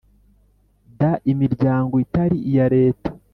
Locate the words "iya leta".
2.49-3.09